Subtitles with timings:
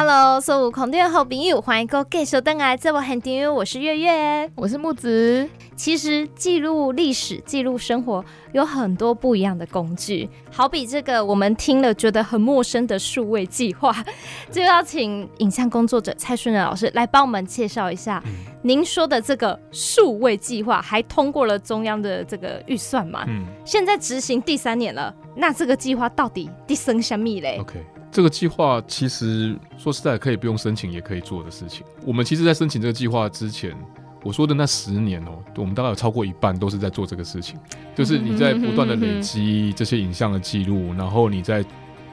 [0.00, 5.48] Hello，所有空电好朋友，欢迎各位继续登来这部很订阅，我是月月，我是木子。
[5.74, 13.92] 其实记录历史、记录生活有很多不一样的工具，好比这个我们听了觉得很陌生的数位计划，
[14.52, 18.22] 就要请影像工作者蔡顺仁老师来帮我们介绍一下。
[18.62, 23.24] 您说的这个数位计划还通过了中央的这个预算嘛？
[23.26, 31.84] 嗯，现在执行第三年了，那这个计划到底第生什么嘞？OK，这个计划其实说实在可以不用申请也可以做的事情。
[32.04, 33.76] 我们其实，在申请这个计划之前。
[34.24, 37.56] 我说的那十年哦，我们大概有超过一半都是在做这个事情，
[37.94, 41.64] 就是你在不断的累积这些影像的记录，然后你在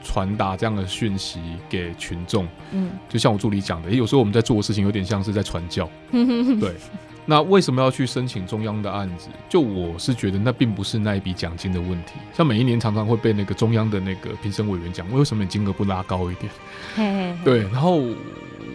[0.03, 2.47] 传达这样的讯息给群众。
[2.71, 5.89] 嗯，就像我助理讲的，有时候我们在做的事情有点像是在传教。
[6.11, 6.75] 对，
[7.25, 9.29] 那为什么要去申请中央的案子？
[9.49, 12.13] 就我是觉得那并不是那一笔奖金的问题。
[12.33, 17.37] 像每一年常常会被那个中央的那个评审委员讲，为什么你金额不拉高一点？
[17.43, 18.01] 对，然后。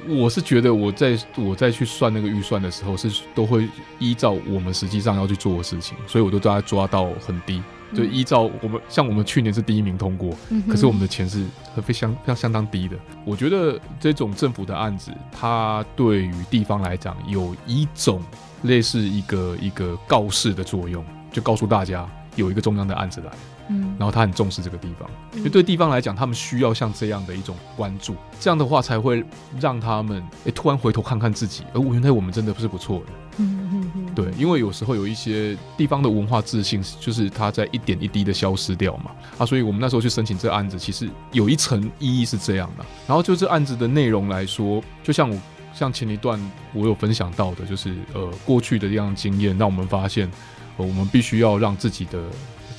[0.09, 7.63] 我是觉得，我在我在去算那个预算的时候，是都会依照我们实际上要去做的事情，所以我都把它抓到很低，
[7.95, 10.37] 就依照我们像我们去年是第一名通过，
[10.69, 11.45] 可是我们的钱是
[11.83, 12.97] 非相非常相当低的。
[13.25, 18.23] 我觉得这种政府的案子，它对于地方来讲有一种
[18.63, 23.33] 类似一个一个告示的作用，就告诉大家有一个中央的案子来。
[23.71, 29.25] 嗯，然后他很重视这个地方，因为对地方来讲，他们需要像这样的一种关注，这样的话才会
[29.61, 33.07] 让他们哎突然回头看看自己，而原来我们真的不是不错的。
[33.37, 39.13] 嗯嗯嗯，对，因为有时候有一些地方的文化自信，就是它在一点一滴的消失掉嘛。
[39.39, 42.85] 啊，所以我们那时候去申请这个案子，其实有一层意义是这样的。
[43.07, 45.37] 然后就这案子的内容来说，就像我
[45.73, 46.39] 像前一段
[46.75, 50.29] 我有分享到的，就是呃过去的这样经验，让我们发现，
[50.77, 52.21] 呃我们必须要让自己的。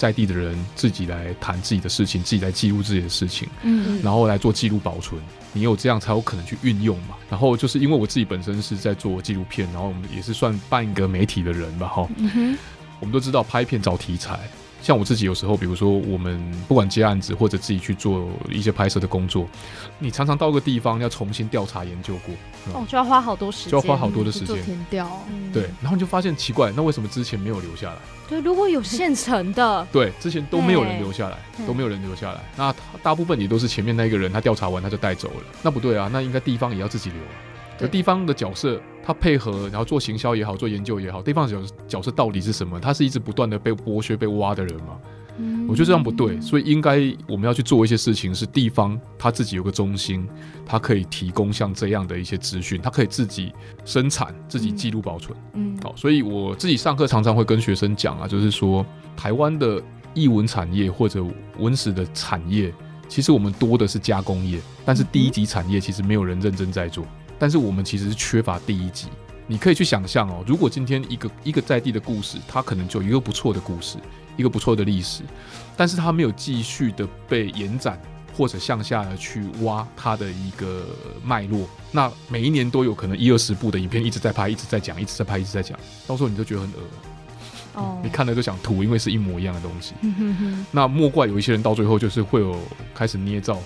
[0.02, 5.22] 在地的人自己来谈自己的事情，自己来记录自己的事情，嗯，然后来做记录保存。
[5.54, 7.16] 你有这样才有可能去运用嘛。
[7.30, 12.10] 然后就是因为我自己本身是在做纪录片，然后我们也是算半个媒体的人吧，哈。
[13.00, 14.40] 我们都知道拍片找题材，
[14.82, 19.48] 像我自己有时候，比如说我们不管接案子或者自己去做一些拍摄的工作，
[20.00, 22.34] 你常常到个地方要重新调查研究过，
[22.74, 25.22] 哦，就要花好多时间，就要花好多的时间填调。
[25.54, 27.98] 对，然后你就发现奇怪，那为什么之前没有留下来？
[28.28, 31.38] 对，如果有现成的， 对，之前都没有人留下来，
[31.68, 32.40] 都没有人留下来。
[32.58, 35.44] 那大部分也都是前面那个人，他调查完他就带走了。
[35.62, 37.20] 那不对啊，那应该地方也要自己留。
[37.82, 42.80] 那地方的角色，他配合，然后做行销也好，做研究也好，地方角角色到底是什么？
[42.80, 44.98] 他是一直不断的被剥削、被挖的人吗？
[45.68, 50.28] 我觉得这样不对，所以应该我们要去做一些事情，是地方他自己有个中心，
[50.66, 53.52] 他可以提供像这样的一些资讯，他可以自己
[53.84, 55.36] 生产、自己记录保存。
[55.54, 58.86] 嗯，好，所以我自己上课常常会跟学生讲啊，就是说
[59.18, 59.82] 台湾的
[60.14, 61.26] 译文产业或者
[61.58, 62.72] 文史的产业，
[63.08, 67.04] 其实我们多的是加工业，但是第一级产业其实没有人认真在做，
[67.42, 69.08] 但是我们其实是缺乏第一集。
[69.48, 73.98] 你可以去想象哦，如果今天一个一个在地的故事，它可能就一个不错的故事。
[74.38, 75.24] 一个不错的历史，
[75.76, 78.02] 但是它没有继续的被延展
[78.34, 80.86] 或者向下的去挖它的一个
[81.24, 81.68] 脉络。
[81.92, 85.78] 那每一年都有可能一二十部的影片一直在拍，一直在讲，一直在拍，一直在讲，
[86.08, 86.78] 到时候你就觉得很恶
[87.76, 89.94] 哦，你看了就想吐，因为是一模一样的东西。
[90.72, 92.58] 那莫怪有一些人到最后就是会有
[92.96, 93.60] 开始捏造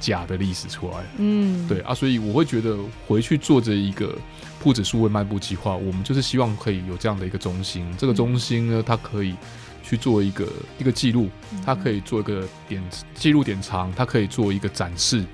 [0.00, 0.96] 假的历史出来。
[1.18, 4.16] 嗯，对啊，所以我会觉得回去做这一个
[4.58, 7.86] 铺子数位漫步计划，我们就是希望可以有这样的一个中心。
[7.96, 9.36] 这个中心呢，它可以。
[9.82, 10.46] 去做一个
[10.78, 11.28] 一个记录，
[11.64, 12.80] 它可以做一个点
[13.14, 15.24] 记录点藏，它可以做一个展示，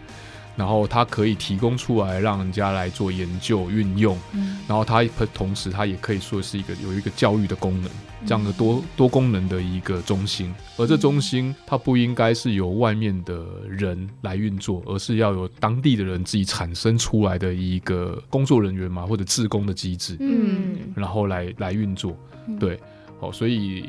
[0.56, 4.18] 然后它可以提供出来让人家来做研究运用，
[4.66, 7.90] 然后它同时它也可以说是一个有一个教育的功能，
[8.26, 10.52] 这样的多多功能的一个中心。
[10.76, 22.16] 而这中心它不应该是由外面的人来运作，而是要有当地的人自己产生出来的一个工作人员嘛，或者自工的机制，嗯，然后来来运作，
[22.58, 22.80] 对，
[23.20, 23.84] 好，所以。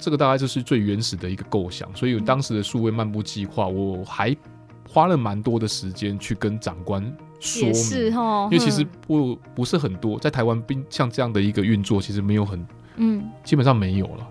[0.00, 4.30] 这个大概就是最原始的一个构想，所以当时的数位漫步计划，我还
[4.88, 7.02] 花了蛮多的时间去跟长官
[7.38, 14.26] 说明，因为其实不不是很多，在台湾并像这样的一个运作，其实没有很，嗯，基本上没有了。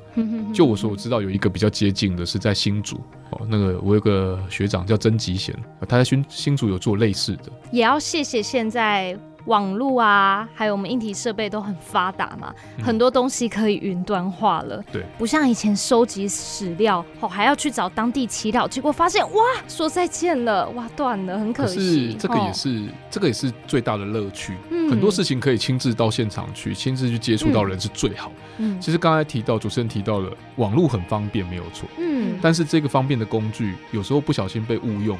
[0.51, 2.99] 就我所知道，有一个比较接近的是在新竹，
[3.29, 5.55] 哦，那个我有个学长叫曾吉贤，
[5.87, 7.43] 他在新新竹有做类似的。
[7.71, 9.17] 也要谢谢现在。
[9.47, 12.53] 网络啊，还有我们硬体设备都很发达嘛，
[12.83, 14.83] 很多东西可以云端化了。
[14.91, 22.11] 对，不像以前收集史料，哦，还要去找当地祈祷，结果发现哇，说再见了，哇，断了，很可惜。
[22.11, 24.55] 是这个也是，这个也是最大的乐趣。
[24.69, 28.31] 嗯，很多事情可以亲自到现场去，亲自去接触到人是最好。
[28.57, 31.87] 嗯，其实刚才提到主持人提到了网络很方便，没有错。
[31.97, 35.17] 嗯，但是这个方便的工具有时候不小心被误用，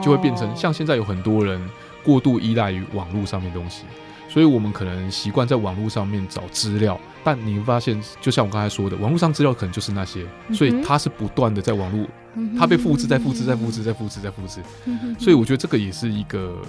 [0.00, 1.60] 就会变成像现在有很多人。
[2.04, 3.84] 过度依赖于网络上面东西，
[4.28, 12.06] 所以我们可能习惯在网络上面找资料，但你会发现，就像我刚才说的，网络上资料可能就是那些，所以它是不断的在网络，
[12.58, 14.60] 它被复制、再复制、再复制、再复制、再复制，
[15.18, 16.60] 所以我觉得这个也是一个。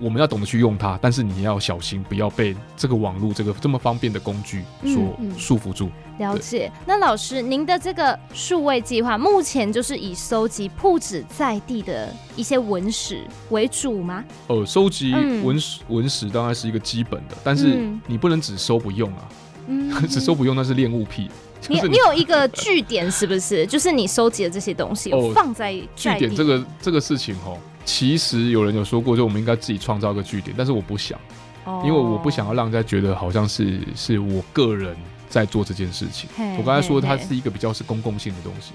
[0.00, 5.90] 我们要懂得去用它，但是你要小心，不要被这个网络这个这么方便的工具所束缚住。
[6.18, 6.72] 了解。
[6.86, 14.24] 那老师，您的这个数位计划目前就是以收集铺子在地的一些文史为主吗？
[14.48, 15.12] 呃，收集
[15.42, 19.28] 文史文史当然是一个基本的，但是你不能只收不用啊。
[19.66, 21.30] 嗯， 只收不用那是恋物癖。
[21.68, 23.66] 你你有一个据点是不是？
[23.66, 27.58] 就是你收集的这些东西 放在据点这个这个事情哦。
[27.92, 31.18] 其实有人有说过，就我们应该自己创造个据点，但是我不想，
[31.84, 34.96] 因为我不想要让人家觉得好像是是我个人
[35.28, 36.30] 在做这件事情。
[36.56, 38.72] 我刚才说它是一个比较是公共性的东西，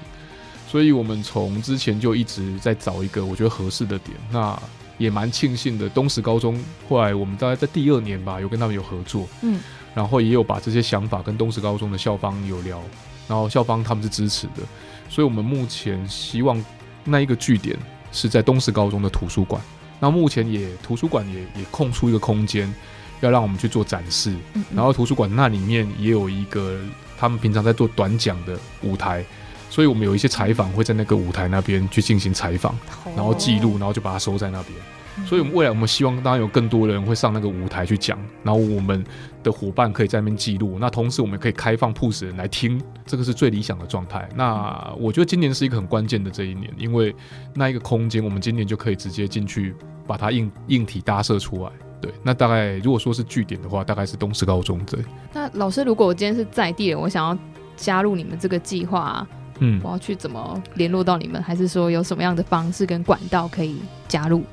[0.68, 4.18] 所以我们从之前就一直在找一个我觉得合适的点。
[4.30, 4.62] 那
[4.98, 9.62] 也蛮庆幸的，东石高中后来我们大概在第二年吧，有跟他们有合作，嗯，
[9.94, 12.82] 然后也有把这些想法跟东石高中的校方有聊，
[13.30, 14.64] 然后校方他们是支持的，
[15.10, 16.62] 所以我们目前希望
[17.06, 17.78] 那一个据点。
[18.16, 19.62] 是在东石高中的图书馆，
[20.00, 22.74] 那目前也图书馆也也空出一个空间，
[23.20, 24.34] 要让我们去做展示。
[24.74, 26.80] 然后图书馆那里面也有一个
[27.18, 29.24] 他们平常在做短讲的舞台，
[29.70, 32.74] 所以我们有一些采访会在那个舞台那边去进行采访，
[33.16, 34.80] 然后记录，然后就把它收在那边。
[35.26, 39.04] 所以，我们未来我们希望当然有更多人会上那个舞台去讲，然后我们
[39.44, 40.78] 的伙伴可以在那边记录。
[40.80, 44.28] 那同时，我们可以开放 PUS 人来听，这个是最理想的状态。
[44.36, 47.16] 那我觉得今年是一个很关键的这一年，因为
[47.54, 49.74] 那一个空间，我们今年就可以直接进去
[50.06, 51.72] 把它硬硬体搭设出来。
[52.02, 55.00] 对，那大概如果说是据点的话，大概是东石高中对。
[55.34, 57.38] 那老师，如果我今天是在地人，我想要
[57.78, 59.26] 加入你们这个计划，
[59.60, 61.42] 嗯，我要去怎么联络到你们？
[61.42, 63.78] 还是说有什么样的方式跟管道可以
[64.08, 64.44] 加入？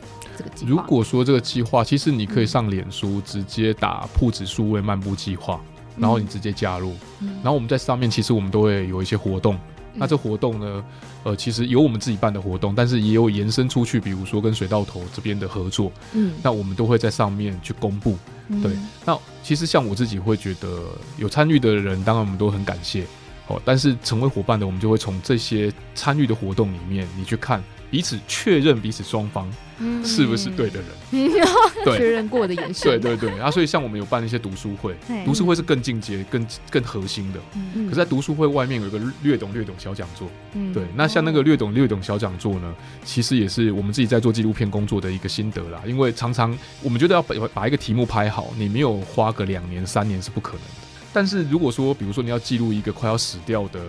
[0.67, 5.61] 如果说这个计划，其实你可以上脸书直接打“铺子数位漫步计划”，
[5.97, 6.94] 然后你直接加入，
[7.43, 9.59] 然后我们在上面其实我们都会有一些活动。
[9.94, 10.85] 那这活动呢，
[11.23, 18.17] 呃，其实有我们自己办的活动，但是也有延伸出去，比如说跟水稻头这边的合作，嗯，那我们都会在上面去公布。
[18.62, 18.73] 对，
[19.05, 20.83] 那其实像我自己会觉得
[21.19, 23.05] 有参与的人，当然我们都很感谢。
[23.49, 27.62] 哦，但是成为伙伴的，我们就会从这些参与的活动里面，你去看。
[27.91, 29.47] 彼此确认彼此双方
[30.03, 30.89] 是不是对的人，
[31.85, 33.39] 对确认过的眼神，对对对。
[33.39, 34.97] 啊，所以像我们有办一些读书会，
[35.27, 37.41] 读书会是更进阶、更更核心的。
[37.85, 40.27] 可是在读书会外面有一个略懂略懂小讲座，
[40.73, 40.83] 对。
[40.97, 42.75] 那像那个略懂略懂小讲座呢，
[43.05, 45.83] 其实也是我们自己在做纪录片工作的一个心得啦。
[45.87, 50.92] 因为常常我们觉得要把把一个题目拍好，你没有花个两年三年是不可能的。
[51.12, 53.81] 但是如果说，比如说你要记录一个快要死掉的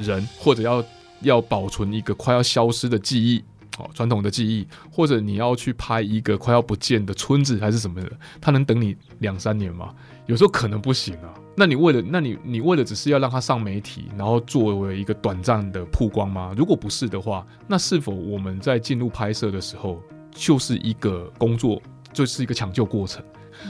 [0.00, 0.84] 人，或者要
[1.20, 3.42] 要保存一个快要消失的记忆，
[3.78, 9.94] 哦，传统的记忆，或者你要去拍一个快要不见的村子还是什么的，他能等你两三年吗？
[10.26, 11.34] 有时候可能不行啊。
[11.56, 16.52] 那你为了，那你你为了只是要让他上媒体，然后作为一个短暂的曝光吗？
[16.56, 20.02] 如果不是的话，那是否我们在进入拍摄的时候
[20.32, 21.80] 就是一个工作，
[22.12, 23.22] 就是一个抢救过程？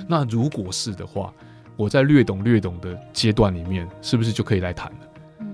[0.08, 1.30] 那如果是的话，
[1.76, 4.98] 我在略懂略懂的阶段里面，是不是就可以来谈了？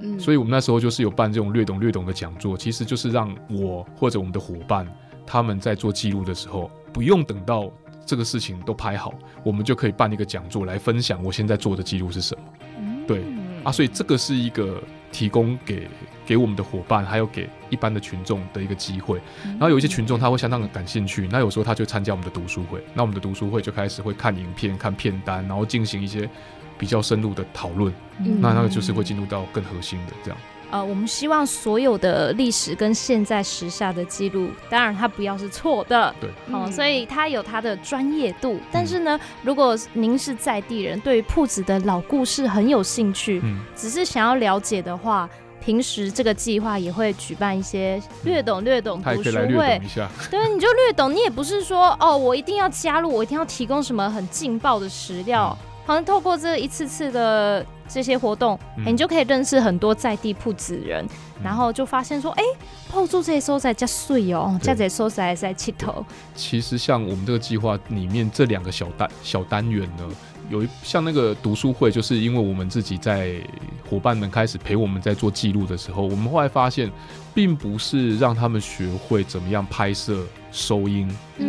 [0.03, 4.87] 嗯，所以我们那时候就是有办这种略懂略懂的讲座，其实就是让我或者我们的伙伴
[5.27, 7.71] 他们在做记录的时候，不用等到
[8.07, 12.45] 这个事情都拍好，我们就可以办一个讲座来分享我现在做的记录是什么。
[13.07, 13.25] 对
[13.63, 15.89] 啊，所以这个是一个提供给
[16.25, 19.21] 给我们的伙伴，还有给一般的群众的一个机会。
[19.45, 26.29] 然后有一些群众他会相当的感兴趣，那有时候他就参加我们的读书会，那我们的读书会就开始会看影片、看片单，然后进行一些。
[26.79, 27.93] 比较深入的讨论，
[28.41, 30.41] 那那个就是会进入到更核心的这样。
[30.71, 38.59] 呃，我们希望所有的历史跟现在时下的记录，当然它不要是错的，对，好，所以它有它的专业度。
[38.71, 45.29] 但是呢，如果您是在地人，对于铺子的老故事很有兴趣，嗯，只是想要了解的话，
[45.61, 49.81] 平时这个计划也会举办一些略懂略懂读书会，
[50.31, 55.57] 对，你就略懂，你也不是说哦，我一定要加入，我一定要提供什么很劲爆的史料。
[55.87, 61.05] 好像透过这一次次的这些活动，哎，你就可以认识很多在地铺子人，
[61.43, 62.43] 然后就发现说，哎，
[62.89, 66.05] 泡住这些收在加碎哦，加这些收在在气头。
[66.35, 70.09] 其实像我们这个计划里面这两个小单小单元呢，
[70.49, 73.35] 有一像那个读书会，就是因为我们自己在
[73.89, 76.91] 伙伴们开始陪我们在做记录的时候，我们后来发现，
[77.35, 81.09] 并不是让他们学会怎么样拍摄、收音、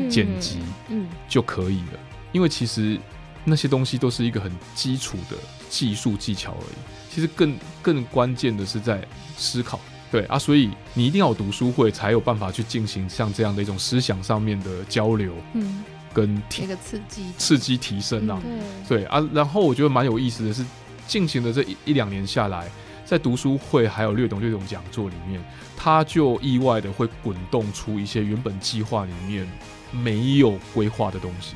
[0.09, 1.99] 剪辑，嗯，就可以了，
[2.31, 2.99] 因为其实。
[3.43, 5.37] 那些东西都是一个很基础的
[5.69, 7.13] 技术技巧而已。
[7.13, 9.05] 其实更更关键的是在
[9.35, 9.79] 思考，
[10.09, 15.33] 对啊，所以你一定要有读书会，才有办法去进行像这样的一种思想上面的交流。
[15.53, 15.83] 嗯，
[16.13, 18.41] 跟那个刺激刺激提升啊。
[18.87, 20.65] 对啊，然后我觉得蛮有意思的是，
[21.05, 22.69] 进行的这一一两年下来，
[23.05, 25.43] 在读书会还有略懂略懂讲座里面，
[25.75, 29.45] 他就意外的会滚动出一些原本计划里面
[29.91, 31.55] 没有规划的东西。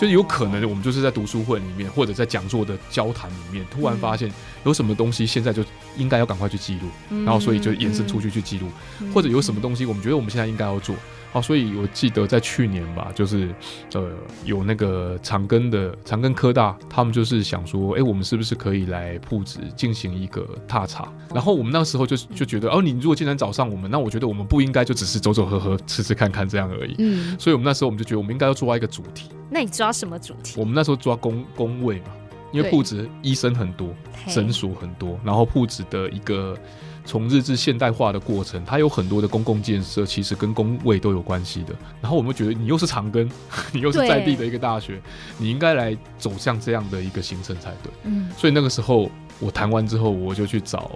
[0.00, 4.32] 就有可能我们就是在读书会里面，或者在讲座的交谈里面，突然发现
[4.64, 5.62] 有什么东西现在就
[5.96, 8.68] 应该要赶快去记录，然后所以就延伸出去去记录，
[9.12, 10.94] 或者有什么东西我们觉得我们现在应该要做。
[11.32, 13.54] 好，所以我记得在去年吧，就是
[13.94, 14.10] 呃
[14.44, 21.08] 有那个长庚的长庚科大，他们就是想说，哎，我们是不是可以来铺子进行一个踏查？
[21.32, 26.96] 然后我们那时候就就觉得，哦，你如果既然找上我们，那我觉得我们不应该就只是走走喝喝、吃吃看看这样而已。
[26.98, 29.28] 嗯，所以我们那时候我们就觉得，我们应该要抓一个主题。
[29.48, 30.58] 那你抓什么主题？
[30.58, 32.06] 我们那时候抓工工位嘛，
[32.52, 33.88] 因为铺子医生很多，
[34.28, 36.56] 诊所很多，然后铺子的一个。
[37.02, 41.74] 从日治现代化的过程，它有很多的公共建设，其实跟工位都有关系的。
[42.00, 43.28] 然后我们觉得，你又是长庚，
[43.72, 45.00] 你又是在地的一个大学，
[45.38, 47.90] 你应该来走向这样的一个行程才对。
[48.04, 50.90] 嗯，所以那个时候我谈完之后，我就去找。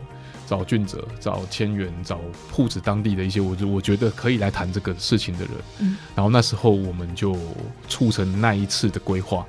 [0.46, 2.20] 找俊哲，找千源，找
[2.50, 5.50] 铺子当地的一些，我就我觉得可以来谈这个事情的人。
[5.80, 7.36] 嗯，然后那时候我们就
[7.88, 9.46] 促成那一次的规划。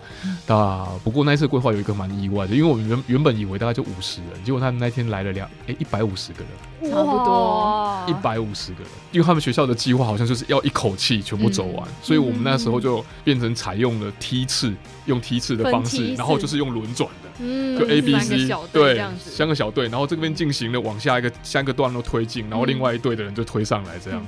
[0.48, 6.50] 那不过那一次规划有一个蛮意外的，因为我们原原本以为大概就五十人，结果他们那天来了两哎一百五十个人，
[6.82, 14.74] 差不多一百五十个人，因为他们学校的计划好像就是要一口气全部走完，所以我们那时候就变成采用了梯次，
[15.06, 20.86] 用梯次的方式，然后就是用轮转的，嗯，就 A B C 对，三个小队，然后这边进行了。
[20.86, 24.24] 往下一个三个段落推进，然后另外一队的人就推上来，这样。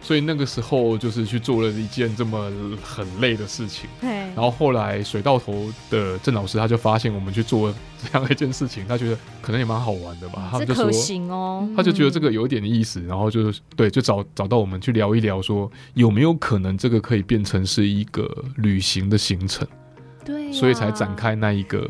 [0.00, 2.50] 所以那个时候就是去做了一件这么
[2.82, 3.88] 很累的事情。
[4.34, 7.72] 然后后来水稻头的郑老师他就发现我们去做
[8.02, 10.48] 这样一件事情，他觉得可能也蛮好玩的吧。
[10.50, 10.90] 他们就说，
[11.82, 19.66] 他就觉得这个有点意思，然后就是对，就找找到我们去聊一聊，说有没有可能这个可以变成是一个旅行的行程。
[20.24, 21.84] 对，所以才展开那一个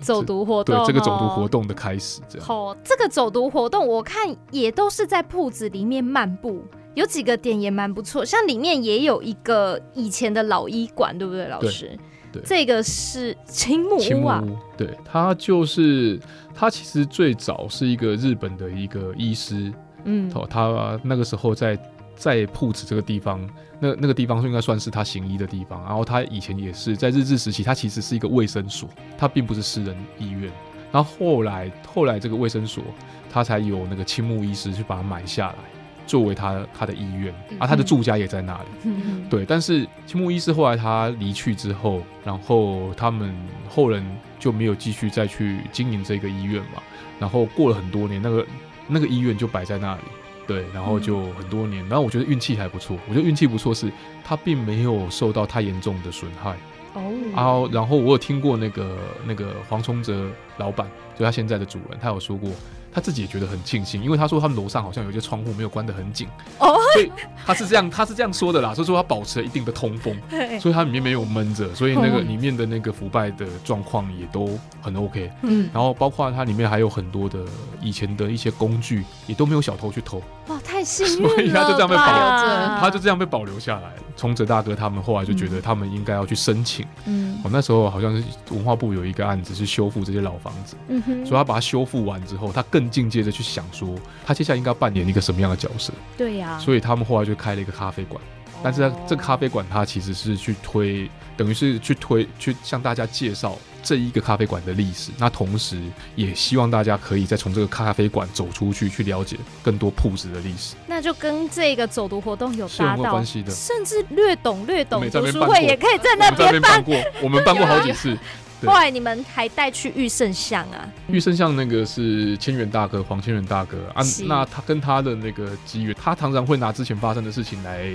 [0.00, 2.46] 走读活动，对这个走读活动的开始，这样。
[2.46, 6.62] 好，这个走读活动我看也都是在铺子里面漫步，
[6.94, 11.98] 有几个点也蛮不错，像里面也有一个以前的老医馆，对不对，老师？
[12.40, 14.42] 对，这个是青木屋啊。
[14.76, 16.20] 对，他就是
[16.54, 19.72] 他其实最早是一个日本的一个医师，
[20.04, 21.78] 嗯，哦，他那个时候在。
[22.16, 23.44] 在铺子这个地方，
[23.80, 25.82] 那那个地方应该算是他行医的地方。
[25.82, 28.88] 然后他以前也是在日治时期，他其实是一个卫生所，
[29.18, 30.48] 他并不是私人医院。
[30.92, 32.84] 然后后来后来这个卫生所，
[33.28, 35.56] 他才有那个青木医师去把它买下来，
[36.06, 38.90] 作为他他的医院，啊，他的住家也在那里。
[39.30, 43.34] 对，但是青木医师后来他离去之后，然后他们
[43.68, 44.04] 后人
[44.38, 46.82] 就没有继续再去经营这个医院嘛。
[47.18, 48.46] 然后过了很多年，那个
[48.86, 50.02] 那个医院就摆在那里。
[50.46, 52.98] 对，然后就很多年，然后我觉得运气还不错。
[53.08, 53.90] 我觉得运气不错，是
[54.22, 56.54] 他并没有受到太严重的损害。
[56.92, 60.86] 哦，然后然后我有听过那个那个黄崇哲老板，
[61.18, 62.50] 就他现在的主人，他有说过。
[62.94, 66.28] 他自己也觉得很庆幸，因为他说他们楼上好像有些窗户没有关得很紧，
[66.60, 67.10] 哦，所以
[67.44, 70.16] 他是这样，他是这样说的啦，所以说他保持了一定的通风，
[70.60, 77.40] 所以它里面没有闷着，所以那个里面的那个腐败的状况也都很 OK，嗯，然后包括它里面还有很多的
[77.82, 83.90] 以前的一些工具，也都没有小偷去偷，哇，太幸运了，所以他就这样被保留着，他就这样被保留下来。
[84.16, 92.83] 崇哲大哥他们后来就觉得他们应该要去申请，嗯，我那时候好像是文化部有一个案子是修复这些老房子，嗯哼，所以他把它修复完之后，他更。
[92.90, 95.92] 进阶的去想说，他接下来应该扮演一个什么样的角色？
[96.16, 98.22] 对呀，所以他们后来就开了一个咖啡馆，
[98.62, 105.10] 但是这个咖啡馆它其实是去推，等于是去推，去向大家介绍这一个咖啡馆的历史。
[105.18, 105.78] 那同时
[106.16, 110.74] 也希望大家可以再从这个咖啡馆走出去，去了解更多铺子的历史。
[110.86, 118.16] 那就跟这个走读活动有搭到关系的，甚至略懂略懂读书会也可以在那边办过，我们办过好几次。
[118.66, 120.88] 后来你们还带去玉圣像啊？
[121.08, 127.88] 玉圣像那个是千元大哥黄千元大哥啊，那他跟他的那个机缘，他常常会拿之前发生的事情来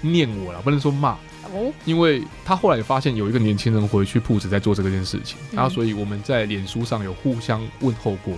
[0.00, 1.16] 念我了，不能说骂。
[1.50, 8.36] 哦，因为他后来也发现有一个年轻人回去铺子在做这件事情，然后所以我们在脸书上有互相问候过。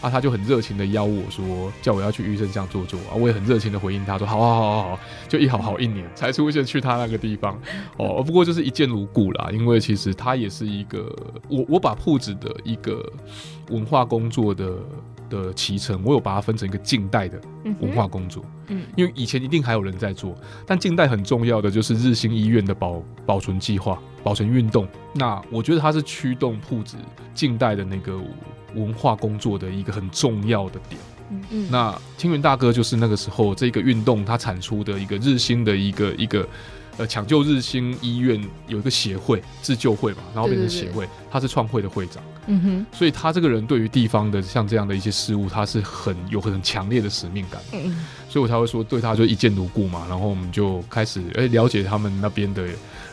[0.00, 7.60] 啊，他就很热情的邀我说，叫我要去玉生巷坐坐啊，我也很热情的回应他说，好好好好好，就一好好一年才出现去他那个地方
[7.98, 11.14] 哦，不过就是一见如故啦，因为其实他也是一个
[11.48, 13.04] 我我把铺子的一个
[13.68, 14.74] 文化工作的
[15.28, 17.38] 的脐程，我有把它分成一个近代的
[17.80, 20.34] 文化工作，嗯，因为以前一定还有人在做，
[20.66, 26.96] 但近代很重要的就是日新医院的保保存计划、保存运动，那我觉得它是驱动铺子
[27.34, 28.18] 近代的那个。
[28.74, 31.00] 文化工作的一个很重要的点，
[31.30, 36.46] 嗯嗯，那青云大哥就是那个时候这个运动他产出的一个日新的一个一个
[36.96, 42.22] 呃抢救日新医院有一个协会自救会嘛，然后变成协会，他是创会的会长。
[42.46, 47.60] 嗯哼，所以他这个人对于地方的像这样的一些事物，他是很有很强烈的使命感。
[47.72, 50.06] 嗯，所以我才会说对他就一见如故嘛。
[50.08, 52.66] 然后我们就开始哎了解他们那边的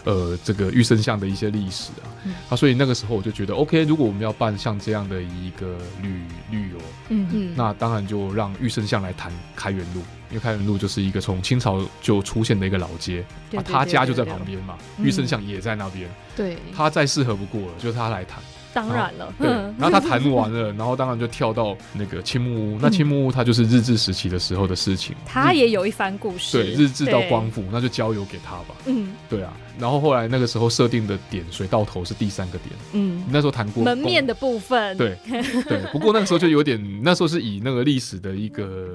[0.07, 2.07] 呃这个玉生巷的一些历史啊。
[2.49, 6.77] 啊，所以那个时候我就觉得 OK，如果我们要办像这样的一个旅旅游，
[7.09, 13.23] 嗯嗯，那当然就让玉生巷来谈开元路，因为开元路就是一个从清朝就出现的一个老街，
[13.55, 18.41] 啊，他家就在旁边嘛，玉生巷也在那边，对，他再适合不过了，就是他来谈。
[18.77, 22.79] 当然了，对，然后他谈完了，然后当然就跳到那个青木屋。
[22.79, 26.61] 那青木屋它就是日治时期的时候的事情，他也有一番故事。
[26.61, 28.75] 对，日治到光复，那就交由给他吧。
[28.85, 29.51] 嗯，对啊。
[29.79, 35.81] 然后后来那个时候设定的点水到头是第三个点，嗯，那时候谈过门面的部分，对对。
[35.91, 38.87] 不过那个时候就有点，那时候是以那个历史的一个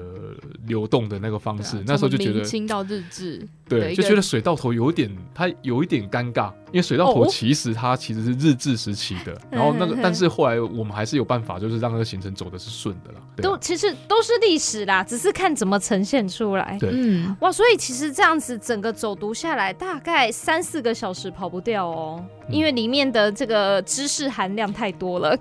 [0.65, 13.19] 流动的那个方式，那时候就觉得清到日治，对，就觉得水到头有点，它有一点尴尬，因为水到头其实它其实是日治时期的，然后那个，但是后来我们还是有办法，就是让那个行程走的是顺的了。
[13.37, 16.77] 都其实都是历史啦，只是看怎么呈现出来。
[16.79, 20.61] 对，嗯，哇，所以其实这样子整个走读下来，大概三。
[20.63, 25.37] 四个小时跑不掉哦，因为里面的这个知识含量太多了。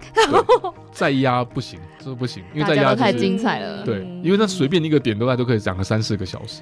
[0.91, 3.83] 再压不行，这不行，因为再压太精彩了。
[3.83, 6.61] 对，因为那随便一个点都在都可以讲个三四个小时。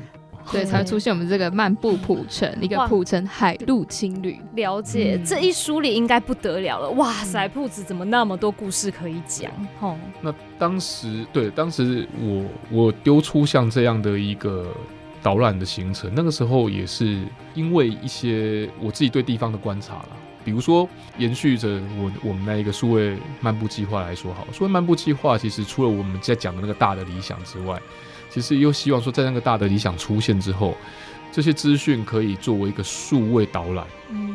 [0.50, 4.40] 对， 才会出现我们这个漫步浦城，一个浦城海陆青旅。
[4.54, 6.90] 了解这一梳理应该不得了了。
[6.90, 9.50] 哇塞，铺子怎么那么多故事可以讲？
[9.80, 14.66] 哦，那当时对，当时我我丢出像这样的一个。
[15.22, 17.20] 导览的行程，那个时候也是
[17.52, 20.08] 因为一些我自己对地方的观察了，
[20.42, 27.78] 比如说延续着我我们那一个数位漫步计划来说，好，数位漫步计划其实除了我们在讲的那个大的理想之外，
[28.30, 30.74] 其实又希望说在那个大的理想出现之后，
[31.32, 33.86] 这些资讯可以作为一个数位导览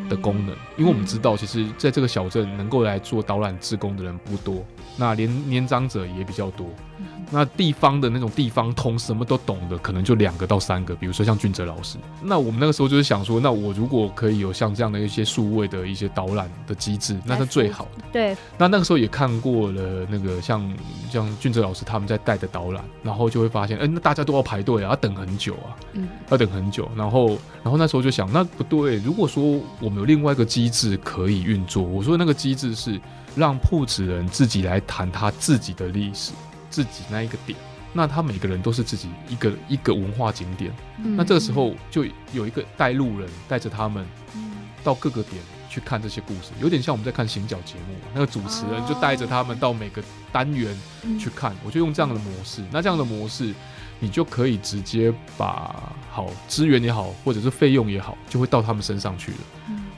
[0.09, 4.63] 的功能，因为我们知道，其实在这个小镇能够来做导览志工的人不多，
[4.97, 6.67] 那连年长者也比较多。
[7.31, 10.95] 那地方的那种地方通什么都懂的，可能就两个到三个。
[10.95, 18.03] 比如说像俊哲老师，那我们那个时候就是想说，那我如果可以有像这样的一些数位的一些导览的机制，那是最好的。
[18.13, 18.38] 对。
[18.58, 20.73] 那那个时候也看过了那个像
[21.10, 26.89] 像俊哲老师他们在带的导览，然后就会发现，哎，那大家都要排队啊，要等很久啊，嗯，要等很久。
[26.95, 27.29] 然后
[27.63, 33.01] 然后那时候就想，那不对，如果说我们有另外一个机制可以运作，我说那个机制是
[33.36, 36.31] 让铺子人自己来谈他自己的历史。
[36.75, 37.57] 自己那一个点，
[37.93, 40.69] 那他每个人都是自己一个一个文化景点，
[41.15, 44.05] 那这个时候就有一个带路人带着他们
[44.83, 50.77] 到各个点去看这些故事，有点像我们在看行脚节目，那个主持人就带着他们到每个单元
[51.17, 53.53] 去看，我就用这样的模式，那这样的模式
[54.01, 59.38] 你就可以直接把好资源也好，或者是费用也好，就会到他们身上去了。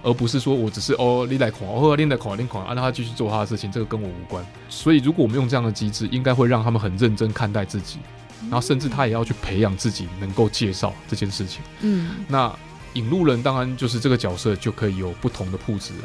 [0.07, 4.45] 而不是说我只是哦，你来狂，哦，你来狂，你狂，让他继续做他的事情，这个跟我无关。
[4.69, 7.99] 所以，如果我们用这样的机制，应该会让他们很认真看待自己，
[8.43, 11.61] 然后甚至他也要去培养自己，能够介绍这件事情。
[11.81, 12.57] 嗯，那
[12.93, 16.03] 引路人当然就是这个角色，就可以有不同的铺子人，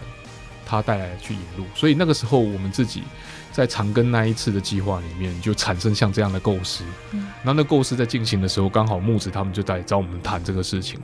[0.67, 1.65] 他带来去引路。
[1.73, 3.05] 所以那个时候，我们自己
[3.53, 6.83] 在长庚那一次的计划里面，就产生像这样的构思。
[7.13, 10.99] 嗯，然后那构思在进行的时候，刚好木子他们就在找我们谈这个事情。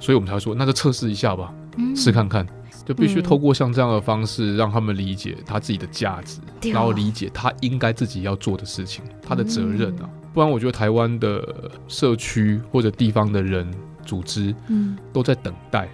[0.00, 1.52] 所以我们才说，那就测试一下吧，
[1.94, 2.46] 试看看，
[2.86, 6.40] 就必须透过像这样的方式，让他们理解他自己的价值，
[6.72, 10.08] 然后理解他应该自己要做的事情，他的责任啊。
[10.32, 13.70] 不然，我觉得台湾的社区或者地方的人
[14.06, 15.86] 组织，嗯，都在等待。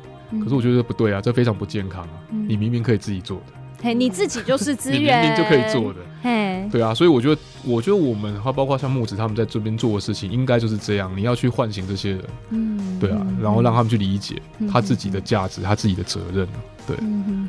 [0.43, 2.11] 可是我觉得不对啊，这非常不健康啊！
[2.31, 3.53] 你明明可以自己做的。
[3.87, 6.01] 嘿，你自己就是资 源，明明就可以做的。
[6.21, 11.13] 嘿，对啊，所以我觉得，我觉得我们还包括像木子他们在这边做的事情，应该就是这样。
[11.17, 16.49] 你要去唤醒这些人，嗯，对啊，然后让他们去理解他自己的价值，他自己的责任
[16.85, 16.97] 对，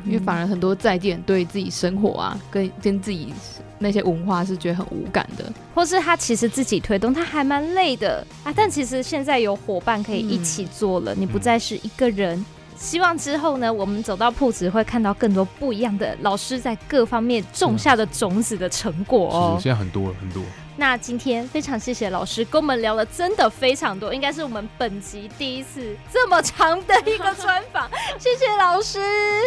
[0.06, 3.32] 因为反而很多在地人对自己生活啊，跟跟自己
[3.80, 8.52] 那些文化是觉得很无感的，或是他其实自己推动，他还蛮累的啊。
[8.54, 12.44] 但其实现在有伙伴可以一起做了，你不再是一个人。
[12.78, 19.58] 希望之后呢，我们走到铺子会看到更多不一样的老师在各方面种下的种子的成果哦。
[19.60, 20.42] 现在很多很多。
[20.76, 27.90] 那今天非常谢谢老师跟我们聊了，真的非常多，应该是我们本集第一次这么长的一个专访。
[28.16, 29.00] 谢谢老师，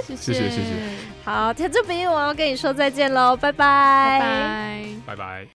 [0.06, 0.74] 谢谢谢谢。
[1.24, 5.48] 好，田志斌，我要跟你说再见喽，拜拜，拜拜，拜拜。